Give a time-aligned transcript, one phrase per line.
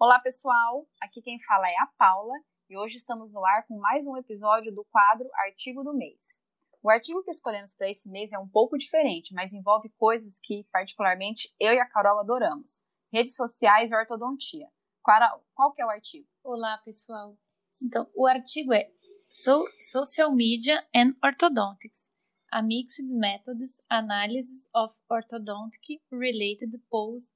[0.00, 0.88] Olá, pessoal!
[1.02, 2.34] Aqui quem fala é a Paula
[2.70, 6.40] e hoje estamos no ar com mais um episódio do quadro Artigo do Mês.
[6.80, 10.64] O artigo que escolhemos para esse mês é um pouco diferente, mas envolve coisas que,
[10.70, 14.68] particularmente, eu e a Carol adoramos: redes sociais e ortodontia.
[15.04, 16.28] Carol, qual que é o artigo?
[16.44, 17.36] Olá, pessoal!
[17.82, 18.88] Então, o artigo é
[19.28, 22.08] so Social Media and Orthodontics
[22.52, 27.32] a Mixed Methods Analysis of Orthodontic Related Posts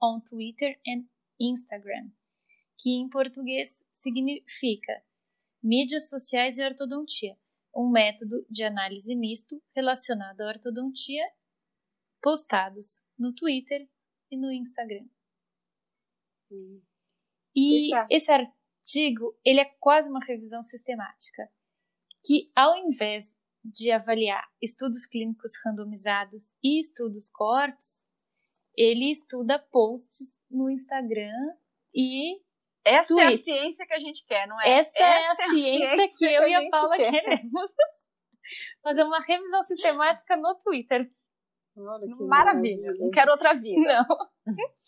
[0.00, 1.06] on Twitter and
[1.40, 2.10] Instagram,
[2.78, 5.02] que em português significa
[5.62, 7.36] Mídias Sociais e Ortodontia,
[7.74, 11.24] um método de análise misto relacionado à ortodontia
[12.20, 13.88] postados no Twitter
[14.30, 15.06] e no Instagram.
[16.50, 16.82] Hum.
[17.54, 21.50] E esse artigo ele é quase uma revisão sistemática,
[22.24, 28.04] que ao invés de avaliar estudos clínicos randomizados e estudos coortes,
[28.76, 31.34] ele estuda posts no Instagram
[31.94, 32.40] e
[32.84, 33.46] essa tweets.
[33.46, 34.80] é a ciência que a gente quer, não é?
[34.80, 37.10] Essa, Essa é, a, é a ciência, ciência, que eu que e a Paula quer.
[37.10, 37.70] queremos.
[38.82, 41.10] Fazer uma revisão sistemática no Twitter.
[41.76, 42.92] Maravilha, maravilha.
[42.98, 43.80] não quero outra vida.
[43.80, 44.54] Não.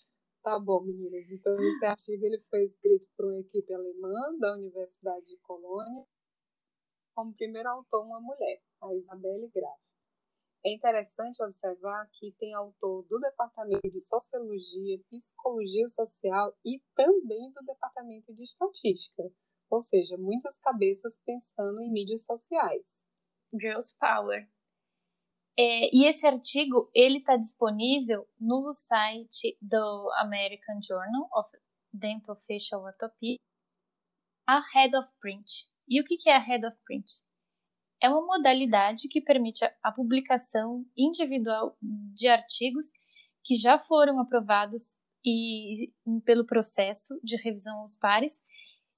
[0.42, 1.30] Tá bom, meninas.
[1.30, 6.05] Então, esse artigo ele foi escrito por uma equipe alemã da Universidade de Colônia
[7.14, 9.78] como primeiro autor uma mulher, a Isabelle Graf.
[10.64, 17.64] É interessante observar que tem autor do Departamento de Sociologia, Psicologia Social e também do
[17.66, 19.24] Departamento de Estatística,
[19.68, 22.83] ou seja, muitas cabeças pensando em mídias sociais.
[23.52, 24.48] Girls Power.
[25.58, 31.50] É, e esse artigo ele está disponível no site do American Journal of
[31.92, 33.44] Dental Facial Orthopedics,
[34.46, 35.44] a Head of Print.
[35.88, 37.06] E o que é a Head of Print?
[38.03, 42.86] É uma modalidade que permite a publicação individual de artigos
[43.45, 45.92] que já foram aprovados e
[46.25, 48.42] pelo processo de revisão aos pares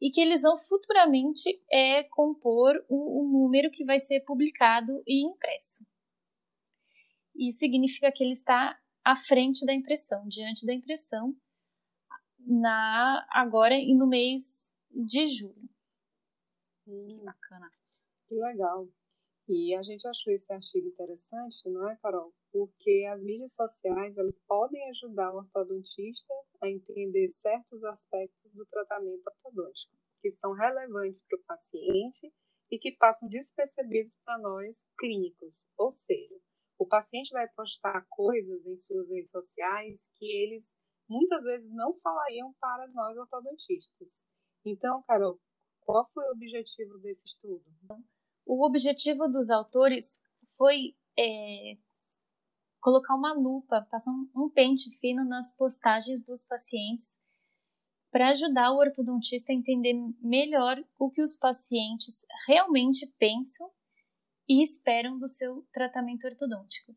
[0.01, 5.27] e que eles vão futuramente é, compor o, o número que vai ser publicado e
[5.27, 5.87] impresso.
[7.37, 11.37] Isso significa que ele está à frente da impressão, diante da impressão,
[12.39, 15.69] na agora e no mês de julho.
[16.87, 17.71] Hum, bacana.
[18.29, 18.89] Que legal.
[19.47, 22.33] E a gente achou esse artigo interessante, não é, Carol?
[22.51, 29.23] Porque as mídias sociais elas podem ajudar o ortodontista a entender certos aspectos do tratamento
[29.27, 29.93] ortodôntico,
[30.23, 32.33] que são relevantes para o paciente
[32.71, 35.53] e que passam despercebidos para nós clínicos.
[35.77, 36.41] Ou seja,
[36.79, 40.65] o paciente vai postar coisas em suas redes sociais que eles
[41.07, 44.09] muitas vezes não falariam para nós ortodontistas.
[44.65, 45.39] Então, Carol,
[45.81, 47.63] qual foi o objetivo desse estudo?
[48.47, 50.19] O objetivo dos autores
[50.57, 51.77] foi é,
[52.81, 57.17] colocar uma lupa, passar um pente fino nas postagens dos pacientes
[58.11, 63.69] para ajudar o ortodontista a entender melhor o que os pacientes realmente pensam
[64.49, 66.95] e esperam do seu tratamento ortodôntico.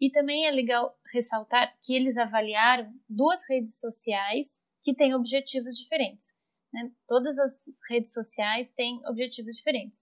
[0.00, 6.28] E também é legal ressaltar que eles avaliaram duas redes sociais que têm objetivos diferentes.
[6.72, 6.92] Né?
[7.06, 7.54] Todas as
[7.88, 10.00] redes sociais têm objetivos diferentes.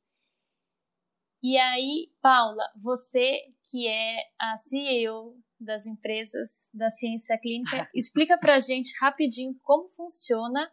[1.43, 3.41] E aí, Paula, você
[3.71, 9.89] que é a CEO das empresas da ciência clínica, explica para a gente rapidinho como
[9.91, 10.71] funciona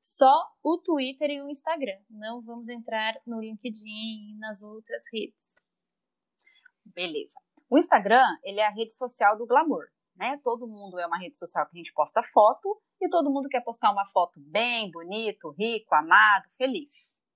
[0.00, 1.98] só o Twitter e o Instagram.
[2.10, 5.54] Não vamos entrar no LinkedIn e nas outras redes.
[6.84, 7.40] Beleza.
[7.70, 9.86] O Instagram, ele é a rede social do glamour,
[10.16, 10.38] né?
[10.42, 13.62] Todo mundo é uma rede social que a gente posta foto e todo mundo quer
[13.62, 16.92] postar uma foto bem, bonito, rico, amado, feliz.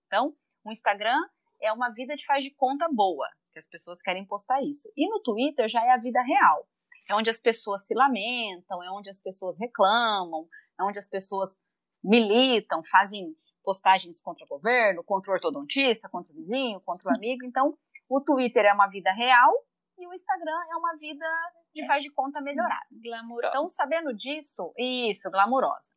[0.07, 1.19] Então, o Instagram
[1.61, 4.91] é uma vida de faz de conta boa, que as pessoas querem postar isso.
[4.97, 6.67] E no Twitter já é a vida real.
[7.09, 11.59] É onde as pessoas se lamentam, é onde as pessoas reclamam, é onde as pessoas
[12.03, 17.45] militam, fazem postagens contra o governo, contra o ortodontista, contra o vizinho, contra o amigo.
[17.45, 17.77] Então,
[18.09, 19.53] o Twitter é uma vida real
[19.99, 21.27] e o Instagram é uma vida
[21.75, 22.87] de faz de conta melhorada.
[22.91, 23.49] Glamurosa.
[23.49, 25.96] Então, sabendo disso, isso, glamurosa.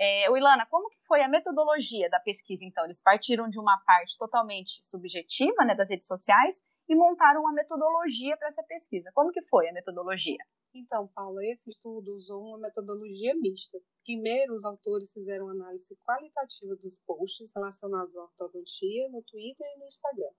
[0.00, 2.84] É, Ilana, como que foi a metodologia da pesquisa, então?
[2.84, 8.36] Eles partiram de uma parte totalmente subjetiva, né, das redes sociais, e montaram uma metodologia
[8.36, 9.10] para essa pesquisa.
[9.12, 10.38] Como que foi a metodologia?
[10.72, 13.78] Então, Paula, esse estudo usou uma metodologia mista.
[14.04, 19.86] Primeiro, os autores fizeram análise qualitativa dos posts relacionados à ortodontia no Twitter e no
[19.86, 20.30] Instagram,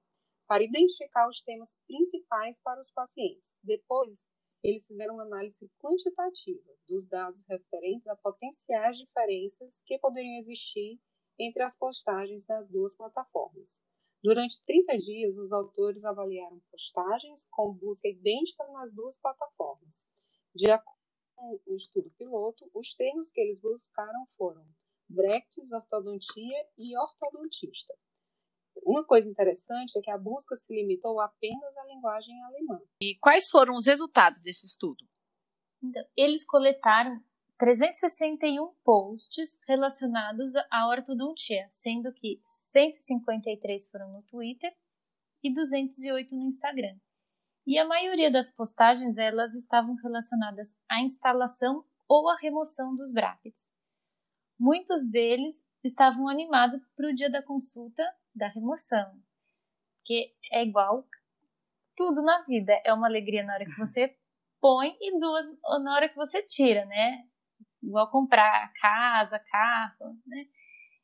[0.47, 3.59] para identificar os temas principais para os pacientes.
[3.61, 4.17] Depois,
[4.63, 10.99] eles fizeram uma análise quantitativa dos dados referentes a potenciais diferenças que poderiam existir
[11.39, 13.81] entre as postagens das duas plataformas.
[14.21, 20.05] Durante 30 dias, os autores avaliaram postagens com busca idêntica nas duas plataformas.
[20.53, 20.99] De acordo
[21.65, 24.65] o estudo piloto, os termos que eles buscaram foram
[25.07, 27.95] Brechts, ortodontia e ortodontista.
[28.83, 32.79] Uma coisa interessante é que a busca se limitou apenas à linguagem alemã.
[33.01, 35.05] E quais foram os resultados desse estudo?
[35.81, 37.21] Então, eles coletaram
[37.57, 44.73] 361 posts relacionados à ortodontia, sendo que 153 foram no Twitter
[45.43, 46.97] e 208 no Instagram.
[47.67, 53.67] E a maioria das postagens elas estavam relacionadas à instalação ou à remoção dos brackets.
[54.57, 58.03] Muitos deles estavam animados para o dia da consulta
[58.35, 59.13] da remoção,
[60.05, 61.05] que é igual
[61.95, 64.15] tudo na vida, é uma alegria na hora que você
[64.61, 65.45] põe e duas
[65.83, 67.23] na hora que você tira, né?
[67.83, 70.45] Igual comprar casa, carro, né?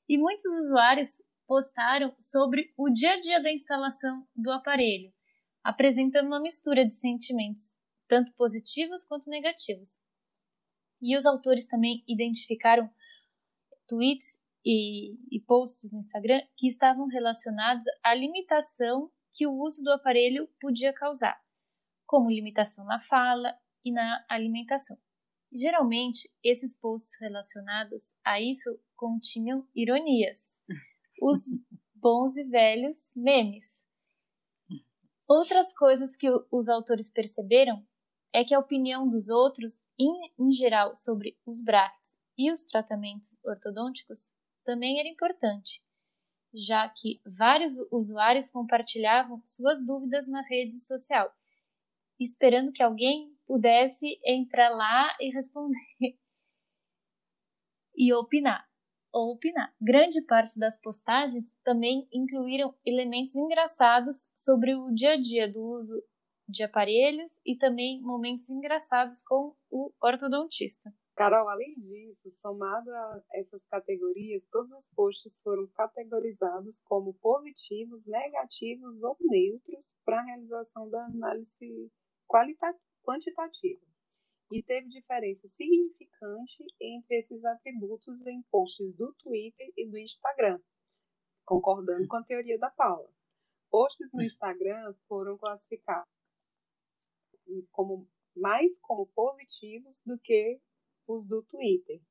[0.07, 5.13] E muitos usuários postaram sobre o dia a dia da instalação do aparelho,
[5.63, 7.73] apresentando uma mistura de sentimentos,
[8.07, 9.99] tanto positivos quanto negativos.
[11.01, 12.89] E os autores também identificaram
[13.87, 19.91] tweets e, e posts no Instagram que estavam relacionados à limitação que o uso do
[19.91, 21.39] aparelho podia causar,
[22.05, 23.53] como limitação na fala
[23.83, 24.97] e na alimentação.
[25.53, 30.59] Geralmente, esses posts relacionados a isso continham ironias,
[31.21, 31.45] os
[31.93, 33.83] bons e velhos memes.
[35.27, 37.85] Outras coisas que os autores perceberam
[38.33, 43.39] é que a opinião dos outros, em, em geral, sobre os brackets e os tratamentos
[43.43, 44.35] ortodônticos
[44.65, 45.81] também era importante,
[46.53, 51.31] já que vários usuários compartilhavam suas dúvidas na rede social,
[52.19, 55.79] esperando que alguém pudesse entrar lá e responder
[57.95, 58.65] e opinar.
[59.13, 59.73] Ou opinar.
[59.79, 66.03] Grande parte das postagens também incluíram elementos engraçados sobre o dia a dia do uso
[66.47, 70.93] de aparelhos e também momentos engraçados com o ortodontista.
[71.15, 79.01] Carol, além disso, somado a essas categorias, todos os posts foram categorizados como positivos, negativos
[79.01, 81.89] ou neutros para a realização da análise
[83.01, 83.81] quantitativa.
[84.51, 90.59] E teve diferença significante entre esses atributos em posts do Twitter e do Instagram,
[91.45, 93.09] concordando com a teoria da Paula.
[93.71, 96.13] Posts no Instagram foram classificados
[97.71, 100.59] como mais como positivos do que
[101.07, 102.01] os do Twitter.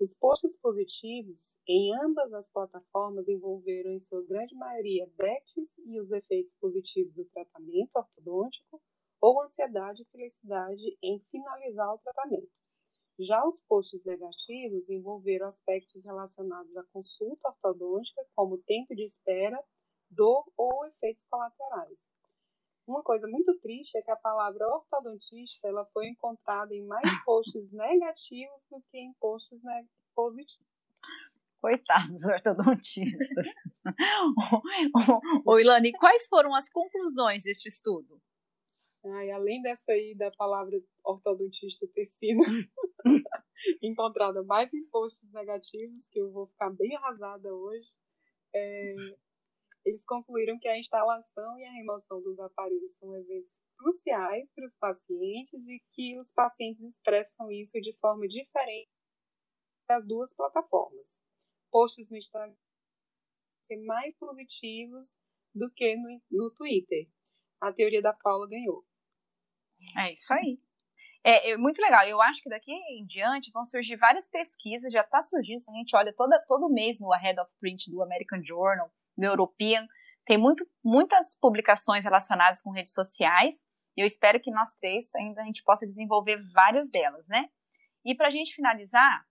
[0.00, 6.10] Os posts positivos em ambas as plataformas envolveram, em sua grande maioria, bets e os
[6.10, 8.82] efeitos positivos do tratamento ortodôntico
[9.20, 12.50] ou ansiedade e felicidade em finalizar o tratamento.
[13.18, 19.62] Já os posts negativos envolveram aspectos relacionados à consulta ortodôntica, como tempo de espera,
[20.10, 22.10] dor ou efeitos colaterais.
[22.92, 27.72] Uma coisa muito triste é que a palavra ortodontista ela foi encontrada em mais posts
[27.72, 29.58] negativos do que em posts
[30.14, 30.70] positivos.
[31.58, 33.48] Coitados ortodontistas.
[35.46, 38.20] Ô, Ilane, quais foram as conclusões deste estudo?
[39.06, 42.42] Ai, além dessa aí da palavra ortodontista ter sido
[43.82, 47.88] encontrada mais em posts negativos, que eu vou ficar bem arrasada hoje,
[48.54, 48.94] é,
[49.84, 54.74] eles concluíram que a instalação e a remoção dos aparelhos são eventos cruciais para os
[54.76, 58.90] pacientes e que os pacientes expressam isso de forma diferente
[59.88, 61.20] das duas plataformas.
[61.70, 62.54] Posts no Instagram
[63.66, 65.16] ser mais positivos
[65.54, 67.08] do que no, no Twitter.
[67.60, 68.84] A teoria da Paula ganhou.
[69.98, 70.60] É isso aí.
[71.24, 72.06] É, é, muito legal.
[72.06, 75.94] Eu acho que daqui em diante vão surgir várias pesquisas, já está surgindo, a gente
[75.94, 79.86] olha toda, todo mês no Ahead of Print do American Journal, European.
[80.24, 83.56] Tem muito, muitas publicações relacionadas com redes sociais
[83.96, 87.48] e eu espero que nós três ainda a gente possa desenvolver várias delas, né?
[88.04, 89.24] E para a gente finalizar,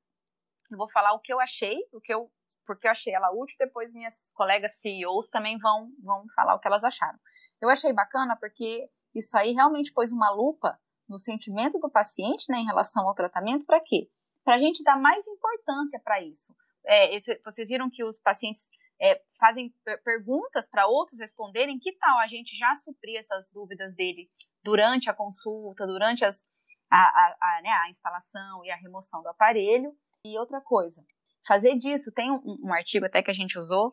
[0.70, 2.32] eu vou falar o que eu achei, o que eu,
[2.66, 6.68] porque eu achei ela útil, depois minhas colegas CEOs também vão, vão falar o que
[6.68, 7.20] elas acharam.
[7.60, 12.60] Eu achei bacana porque isso aí realmente pôs uma lupa no sentimento do paciente né,
[12.60, 14.10] em relação ao tratamento, para quê?
[14.44, 16.56] Para a gente dar mais importância para isso.
[16.86, 18.70] É, esse, vocês viram que os pacientes
[19.02, 24.30] é, fazem perguntas para outros responderem, que tal a gente já suprir essas dúvidas dele
[24.64, 26.46] durante a consulta, durante as,
[26.92, 29.92] a, a, a, né, a instalação e a remoção do aparelho.
[30.24, 31.04] E outra coisa,
[31.48, 33.90] fazer disso, tem um, um artigo até que a gente usou,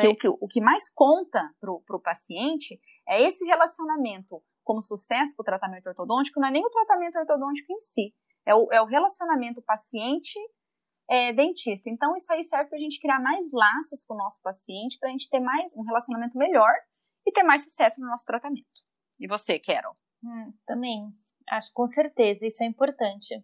[0.00, 5.34] que o, que o que mais conta para o paciente é esse relacionamento como sucesso
[5.34, 8.14] para o tratamento ortodôntico, não é nem o tratamento ortodôntico em si,
[8.46, 10.38] é o, é o relacionamento paciente
[11.08, 11.88] é, dentista.
[11.88, 15.08] Então, isso aí serve para a gente criar mais laços com o nosso paciente, para
[15.08, 16.72] a gente ter mais um relacionamento melhor
[17.26, 18.66] e ter mais sucesso no nosso tratamento.
[19.18, 19.94] E você, Carol?
[20.22, 21.12] Hum, também,
[21.50, 23.42] acho com certeza, isso é importante.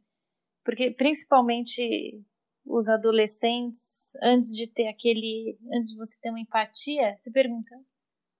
[0.64, 2.22] Porque principalmente
[2.66, 7.70] os adolescentes, antes de ter aquele, antes de você ter uma empatia, você pergunta: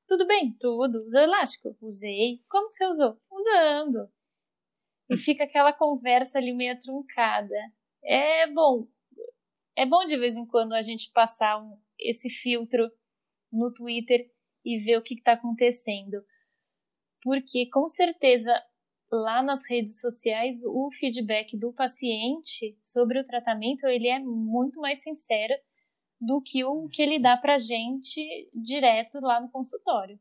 [0.08, 1.04] tudo bem, tudo.
[1.04, 1.76] Usou elástico?
[1.80, 2.42] Usei.
[2.48, 3.18] Como que você usou?
[3.30, 4.08] Usando.
[5.10, 7.54] E fica aquela conversa ali meio truncada.
[8.02, 8.86] É bom.
[9.76, 12.90] É bom de vez em quando a gente passar um, esse filtro
[13.52, 14.30] no Twitter
[14.64, 16.24] e ver o que está acontecendo.
[17.22, 18.52] Porque com certeza
[19.10, 25.02] lá nas redes sociais o feedback do paciente sobre o tratamento ele é muito mais
[25.02, 25.54] sincero
[26.20, 30.18] do que o que ele dá para gente direto lá no consultório.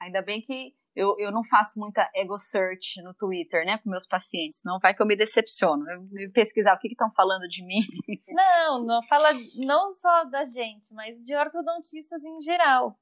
[0.00, 4.06] Ainda bem que eu, eu não faço muita ego search no Twitter, né, com meus
[4.06, 5.84] pacientes, não vai que eu me decepciono.
[5.90, 7.82] Eu pesquisar o que estão falando de mim.
[8.28, 9.30] Não, não fala
[9.64, 12.98] não só da gente, mas de ortodontistas em geral.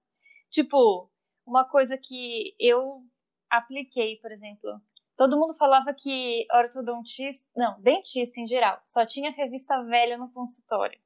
[0.50, 1.10] Tipo,
[1.44, 3.02] uma coisa que eu
[3.50, 4.80] apliquei, por exemplo,
[5.16, 11.00] todo mundo falava que ortodontista, não, dentista em geral, só tinha revista velha no consultório.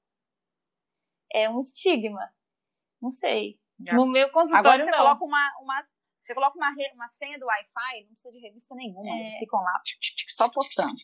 [1.33, 2.31] É um estigma.
[3.01, 3.59] Não sei.
[3.81, 3.95] Já.
[3.95, 4.99] No meu consultório Agora você não.
[4.99, 5.89] coloca uma, uma
[6.29, 9.21] você coloca uma, uma senha do Wi-Fi, não precisa de revista nenhuma, é...
[9.21, 9.81] eles ficam lá
[10.29, 10.95] só postando.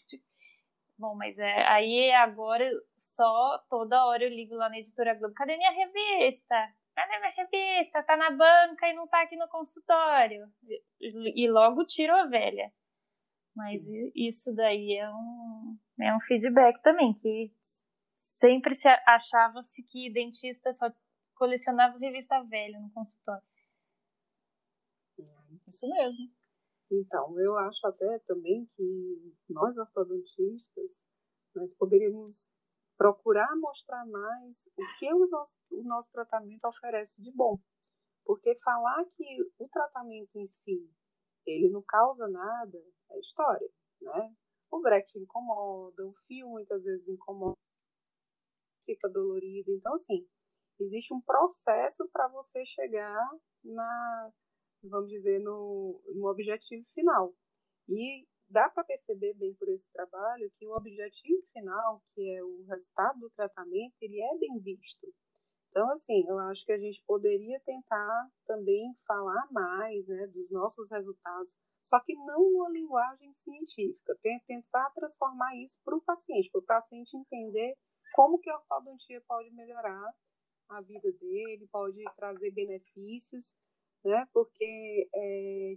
[0.98, 5.34] Bom, mas é, aí agora só toda hora eu ligo lá na editora Globo.
[5.34, 6.54] Cadê minha revista?
[6.94, 8.02] Cadê minha revista?
[8.04, 10.46] Tá na banca e não tá aqui no consultório.
[11.00, 12.70] E, e logo tiro a velha.
[13.56, 13.82] Mas
[14.14, 17.52] isso daí é um, é um feedback também, que
[18.18, 20.86] sempre se achava-se que dentista só
[21.34, 23.42] colecionava revista velha no consultório.
[25.66, 26.30] Isso mesmo.
[26.90, 30.90] Então, eu acho até também que nós ortodontistas,
[31.54, 32.48] nós poderíamos
[32.96, 37.58] procurar mostrar mais o que o nosso, o nosso tratamento oferece de bom.
[38.24, 40.90] Porque falar que o tratamento em si,
[41.46, 42.78] ele não causa nada,
[43.10, 43.68] é história,
[44.00, 44.34] né?
[44.70, 47.58] O breque incomoda, o fio muitas vezes incomoda,
[48.86, 49.70] fica dolorido.
[49.72, 50.26] Então, assim,
[50.80, 53.30] existe um processo para você chegar
[53.62, 54.32] na,
[54.88, 57.34] vamos dizer, no, no objetivo final.
[57.88, 62.64] E dá para perceber bem por esse trabalho que o objetivo final, que é o
[62.64, 65.12] resultado do tratamento, ele é bem visto.
[65.70, 70.88] Então, assim, eu acho que a gente poderia tentar também falar mais né, dos nossos
[70.88, 76.64] resultados, só que não uma linguagem científica, tentar transformar isso para o paciente, para o
[76.64, 77.74] paciente entender
[78.14, 80.14] como que a ortodontia pode melhorar
[80.68, 83.56] a vida dele, pode trazer benefícios
[84.04, 84.26] né?
[84.32, 85.74] Porque é,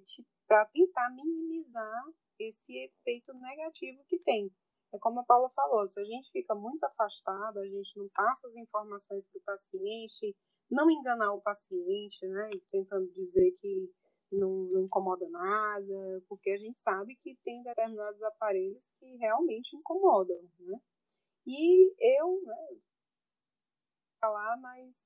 [0.47, 2.05] para tentar minimizar
[2.39, 4.51] esse efeito negativo que tem.
[4.93, 8.47] É como a Paula falou, se a gente fica muito afastado, a gente não passa
[8.47, 10.35] as informações para o paciente,
[10.71, 12.49] não enganar o paciente, né?
[12.71, 13.91] Tentando dizer que
[14.31, 20.41] não, não, incomoda nada, porque a gente sabe que tem determinados aparelhos que realmente incomodam,
[20.59, 20.79] né?
[21.45, 22.77] E eu, né,
[24.19, 24.99] falar, mas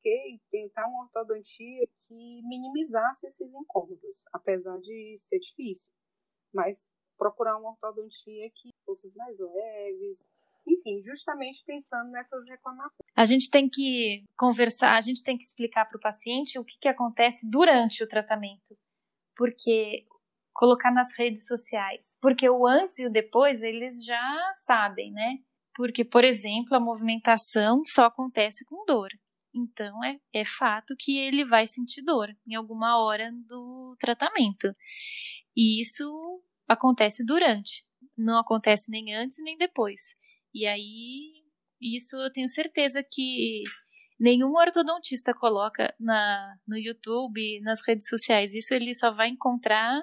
[0.00, 5.90] busquei tentar uma ortodontia que minimizasse esses incômodos, apesar de ser difícil.
[6.52, 6.82] Mas
[7.16, 10.26] procurar uma ortodontia que fosse mais leves,
[10.66, 12.98] enfim, justamente pensando nessas reclamações.
[13.14, 16.78] A gente tem que conversar, a gente tem que explicar para o paciente o que,
[16.80, 18.76] que acontece durante o tratamento,
[19.36, 20.06] porque
[20.52, 25.38] colocar nas redes sociais, porque o antes e o depois eles já sabem, né?
[25.74, 29.08] Porque, por exemplo, a movimentação só acontece com dor.
[29.54, 34.72] Então é, é fato que ele vai sentir dor em alguma hora do tratamento.
[35.56, 36.04] E isso
[36.68, 37.84] acontece durante,
[38.16, 40.14] não acontece nem antes nem depois.
[40.54, 41.44] E aí,
[41.80, 43.62] isso eu tenho certeza que
[44.18, 48.54] nenhum ortodontista coloca na, no YouTube, nas redes sociais.
[48.54, 50.02] Isso ele só vai encontrar,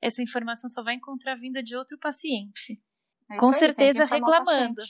[0.00, 2.80] essa informação só vai encontrar vinda de outro paciente.
[3.30, 4.80] É Com certeza reclamando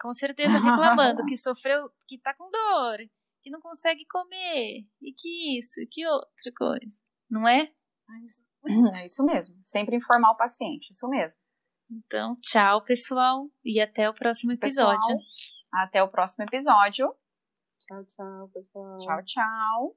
[0.00, 2.98] com certeza reclamando que sofreu, que tá com dor,
[3.42, 6.92] que não consegue comer, e que isso, e que outra coisa,
[7.30, 7.62] não é?
[7.62, 8.44] É isso,
[8.94, 11.38] é isso mesmo, sempre informar o paciente, isso mesmo.
[11.90, 14.98] Então, tchau, pessoal, e até o próximo episódio.
[14.98, 15.20] Pessoal,
[15.72, 17.14] até o próximo episódio.
[17.78, 18.98] Tchau, tchau, pessoal.
[18.98, 19.94] Tchau, tchau.